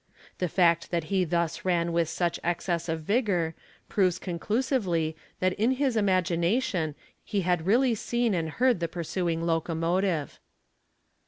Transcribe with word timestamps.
The 0.39 0.47
fact 0.49 0.89
that 0.89 1.03
he 1.13 1.23
thus 1.25 1.63
ran 1.63 1.93
with 1.93 2.09
such 2.09 2.39
excess 2.43 2.89
of 2.89 3.01
vigour, 3.03 3.53
proves 3.87 4.17
conclusively 4.17 5.15
that 5.39 5.53
in 5.59 5.73
his 5.73 5.95
imagination 5.95 6.95
he 7.23 7.41
had 7.41 7.59
SM 7.59 7.61
AR 7.61 7.61
a» 7.61 7.65
ma 7.77 7.83
teally 7.83 7.97
seen 7.97 8.33
and 8.33 8.49
heard 8.49 8.79
the 8.79 8.87
pursuing 8.87 9.43
locomotive. 9.45 10.39